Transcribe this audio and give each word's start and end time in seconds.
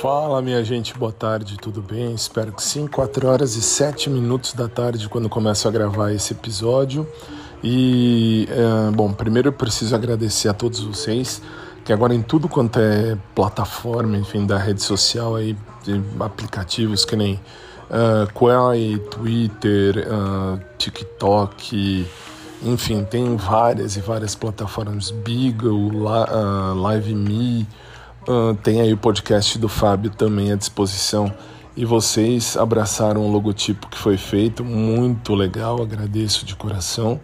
Fala, 0.00 0.40
minha 0.40 0.62
gente, 0.62 0.96
boa 0.96 1.10
tarde, 1.10 1.56
tudo 1.56 1.82
bem? 1.82 2.14
Espero 2.14 2.52
que 2.52 2.62
sim. 2.62 2.86
4 2.86 3.26
horas 3.26 3.56
e 3.56 3.62
7 3.62 4.08
minutos 4.08 4.52
da 4.52 4.68
tarde 4.68 5.08
quando 5.08 5.28
começo 5.28 5.66
a 5.66 5.72
gravar 5.72 6.12
esse 6.12 6.32
episódio. 6.32 7.04
E, 7.64 8.48
é, 8.48 8.92
bom, 8.92 9.12
primeiro 9.12 9.48
eu 9.48 9.52
preciso 9.52 9.96
agradecer 9.96 10.48
a 10.48 10.54
todos 10.54 10.78
vocês 10.78 11.42
que 11.84 11.92
agora 11.92 12.14
em 12.14 12.22
tudo 12.22 12.48
quanto 12.48 12.78
é 12.78 13.18
plataforma, 13.34 14.16
enfim, 14.16 14.46
da 14.46 14.56
rede 14.56 14.82
social 14.82 15.34
aí, 15.34 15.56
aplicativos 16.20 17.04
que 17.04 17.16
nem 17.16 17.34
uh, 17.90 18.32
Quay, 18.32 18.98
Twitter, 19.10 20.06
uh, 20.06 20.60
TikTok, 20.78 22.06
enfim, 22.62 23.02
tem 23.02 23.36
várias 23.36 23.96
e 23.96 24.00
várias 24.00 24.36
plataformas, 24.36 25.10
Beagle, 25.10 26.04
uh, 26.04 26.74
Live 26.74 27.14
Me, 27.16 27.66
Tem 28.62 28.80
aí 28.80 28.92
o 28.92 28.96
podcast 28.96 29.58
do 29.58 29.68
Fábio 29.68 30.10
também 30.10 30.52
à 30.52 30.56
disposição. 30.56 31.32
E 31.76 31.84
vocês 31.84 32.56
abraçaram 32.56 33.24
o 33.24 33.30
logotipo 33.30 33.88
que 33.88 33.96
foi 33.96 34.16
feito, 34.16 34.64
muito 34.64 35.34
legal, 35.34 35.80
agradeço 35.80 36.44
de 36.44 36.54
coração. 36.54 37.20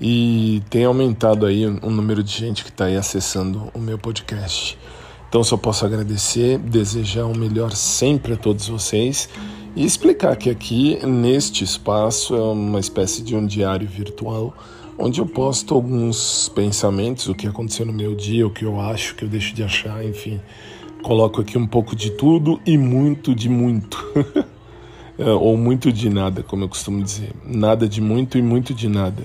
E 0.00 0.62
tem 0.68 0.84
aumentado 0.84 1.46
aí 1.46 1.64
o 1.64 1.88
número 1.88 2.22
de 2.22 2.32
gente 2.32 2.64
que 2.64 2.70
está 2.70 2.86
aí 2.86 2.96
acessando 2.96 3.70
o 3.72 3.78
meu 3.78 3.98
podcast. 3.98 4.76
Então 5.28 5.42
só 5.42 5.56
posso 5.56 5.86
agradecer, 5.86 6.58
desejar 6.58 7.26
o 7.26 7.36
melhor 7.36 7.72
sempre 7.72 8.34
a 8.34 8.36
todos 8.36 8.68
vocês 8.68 9.28
e 9.76 9.84
explicar 9.84 10.34
que 10.36 10.48
aqui 10.50 10.98
neste 11.06 11.62
espaço 11.62 12.34
é 12.34 12.40
uma 12.40 12.80
espécie 12.80 13.22
de 13.22 13.36
um 13.36 13.46
diário 13.46 13.86
virtual 13.86 14.54
onde 14.98 15.20
eu 15.20 15.26
posto 15.26 15.74
alguns 15.74 16.48
pensamentos, 16.48 17.28
o 17.28 17.34
que 17.34 17.46
aconteceu 17.46 17.84
no 17.84 17.92
meu 17.92 18.14
dia, 18.14 18.46
o 18.46 18.50
que 18.50 18.64
eu 18.64 18.80
acho, 18.80 19.12
o 19.12 19.16
que 19.16 19.24
eu 19.24 19.28
deixo 19.28 19.54
de 19.54 19.62
achar, 19.62 20.02
enfim. 20.04 20.40
Coloco 21.02 21.40
aqui 21.40 21.58
um 21.58 21.66
pouco 21.66 21.94
de 21.94 22.10
tudo 22.10 22.60
e 22.64 22.78
muito 22.78 23.34
de 23.34 23.48
muito. 23.48 24.04
É, 25.18 25.30
ou 25.30 25.56
muito 25.56 25.90
de 25.90 26.10
nada, 26.10 26.42
como 26.42 26.64
eu 26.64 26.68
costumo 26.68 27.02
dizer. 27.02 27.30
Nada 27.42 27.88
de 27.88 28.02
muito 28.02 28.36
e 28.36 28.42
muito 28.42 28.74
de 28.74 28.86
nada. 28.86 29.22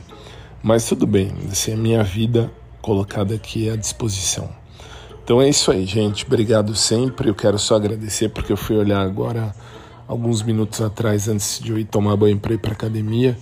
Mas 0.63 0.85
tudo 0.87 1.05
bem, 1.05 1.33
essa 1.51 1.71
é 1.71 1.73
a 1.73 1.77
minha 1.77 2.01
vida 2.01 2.49
colocada 2.81 3.35
aqui 3.35 3.69
à 3.69 3.75
disposição. 3.75 4.49
Então 5.21 5.41
é 5.41 5.49
isso 5.49 5.69
aí, 5.69 5.85
gente. 5.85 6.25
Obrigado 6.25 6.73
sempre. 6.77 7.27
Eu 7.27 7.35
quero 7.35 7.59
só 7.59 7.75
agradecer 7.75 8.29
porque 8.29 8.53
eu 8.53 8.55
fui 8.55 8.77
olhar 8.77 9.01
agora, 9.01 9.53
alguns 10.11 10.41
minutos 10.41 10.81
atrás, 10.81 11.27
antes 11.27 11.59
de 11.59 11.71
eu 11.71 11.79
ir 11.79 11.85
tomar 11.85 12.15
banho 12.15 12.39
para 12.39 12.53
ir 12.53 12.57
para 12.57 12.73
academia 12.73 13.37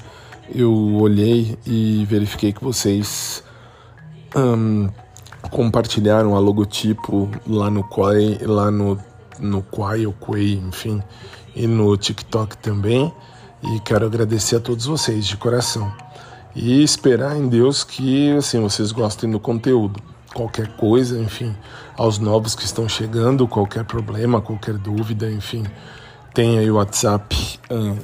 eu 0.54 0.74
olhei 0.96 1.58
e 1.66 2.06
verifiquei 2.06 2.52
que 2.52 2.64
vocês 2.64 3.44
um, 4.36 4.90
compartilharam 5.52 6.36
a 6.36 6.40
logotipo 6.40 7.30
lá 7.46 7.70
no 7.70 7.84
Quai, 7.84 8.40
lá 8.42 8.72
no, 8.72 8.98
no 9.40 9.62
Quai 9.62 10.06
ou 10.06 10.14
Quay, 10.14 10.56
enfim, 10.56 11.02
e 11.56 11.68
no 11.68 11.96
TikTok 11.96 12.58
também. 12.58 13.14
E 13.62 13.80
quero 13.82 14.06
agradecer 14.06 14.56
a 14.56 14.60
todos 14.60 14.86
vocês 14.86 15.26
de 15.26 15.38
coração. 15.38 15.92
E 16.56 16.82
esperar 16.82 17.38
em 17.38 17.48
Deus 17.48 17.84
que 17.84 18.32
assim, 18.32 18.60
vocês 18.60 18.92
gostem 18.92 19.30
do 19.30 19.40
conteúdo. 19.40 20.02
Qualquer 20.34 20.76
coisa, 20.78 21.20
enfim, 21.20 21.56
aos 21.98 22.18
novos 22.18 22.56
que 22.56 22.64
estão 22.64 22.88
chegando, 22.88 23.48
qualquer 23.48 23.84
problema, 23.84 24.42
qualquer 24.42 24.78
dúvida, 24.78 25.30
enfim, 25.30 25.64
tem 26.40 26.58
aí 26.58 26.72
o 26.72 26.76
WhatsApp 26.76 27.36
um, 27.70 27.98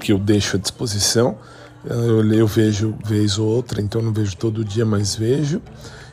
que 0.00 0.10
eu 0.10 0.18
deixo 0.18 0.56
à 0.56 0.58
disposição. 0.58 1.36
Eu, 1.84 2.32
eu 2.32 2.46
vejo 2.46 2.96
vez 3.04 3.38
ou 3.38 3.46
outra, 3.46 3.82
então 3.82 4.00
não 4.00 4.14
vejo 4.14 4.34
todo 4.34 4.64
dia, 4.64 4.86
mas 4.86 5.14
vejo. 5.14 5.60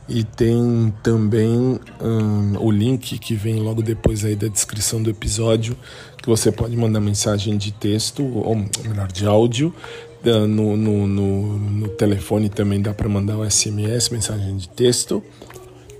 E 0.09 0.25
tem 0.25 0.93
também 1.01 1.79
um, 2.01 2.57
o 2.59 2.69
link 2.69 3.17
que 3.17 3.33
vem 3.33 3.61
logo 3.61 3.81
depois 3.81 4.25
aí 4.25 4.35
da 4.35 4.49
descrição 4.49 5.01
do 5.01 5.09
episódio, 5.09 5.77
que 6.21 6.27
você 6.27 6.51
pode 6.51 6.75
mandar 6.75 6.99
mensagem 6.99 7.57
de 7.57 7.71
texto, 7.71 8.25
ou 8.25 8.57
melhor, 8.83 9.09
de 9.09 9.25
áudio. 9.25 9.73
No, 10.21 10.75
no, 10.75 11.07
no, 11.07 11.57
no 11.57 11.87
telefone 11.87 12.49
também 12.49 12.81
dá 12.81 12.93
para 12.93 13.07
mandar 13.07 13.37
o 13.37 13.49
SMS, 13.49 14.09
mensagem 14.09 14.57
de 14.57 14.67
texto. 14.67 15.23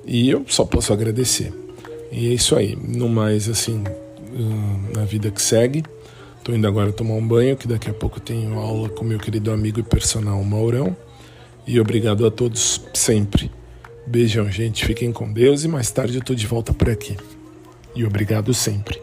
E 0.06 0.30
eu 0.30 0.44
só 0.46 0.66
posso 0.66 0.92
agradecer. 0.92 1.54
E 2.12 2.28
é 2.28 2.34
isso 2.34 2.54
aí. 2.54 2.76
No 2.76 3.08
mais, 3.08 3.48
assim, 3.48 3.82
na 4.96 5.06
vida 5.06 5.30
que 5.32 5.42
segue. 5.42 5.84
Estou 6.38 6.54
indo 6.54 6.68
agora 6.68 6.92
tomar 6.92 7.14
um 7.14 7.26
banho, 7.26 7.56
que 7.56 7.68
daqui 7.68 7.90
a 7.90 7.94
pouco 7.94 8.20
tenho 8.20 8.60
aula 8.60 8.90
com 8.90 9.06
meu 9.06 9.18
querido 9.20 9.52
amigo 9.52 9.80
e 9.80 9.84
personal 9.84 10.44
Maurão. 10.44 10.96
E 11.66 11.80
obrigado 11.80 12.26
a 12.26 12.32
todos 12.32 12.82
sempre. 12.94 13.50
Beijão, 14.06 14.52
gente. 14.52 14.86
Fiquem 14.86 15.12
com 15.12 15.32
Deus 15.32 15.64
e 15.64 15.68
mais 15.68 15.90
tarde 15.90 16.16
eu 16.16 16.20
estou 16.20 16.36
de 16.36 16.46
volta 16.46 16.74
por 16.74 16.90
aqui. 16.90 17.16
E 17.96 18.04
obrigado 18.04 18.54
sempre. 18.54 19.03